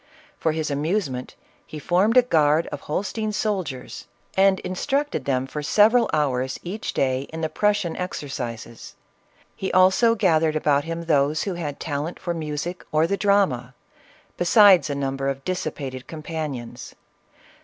[0.39, 6.09] For his amusement he formed a guard of Holstein soldiers, and instructed them for several
[6.11, 8.95] hours, each day, in the Prussian exercises.
[9.55, 13.75] He also gathered about him those who had talent for music or the drama,
[14.37, 16.95] besides a number of dissipated companions.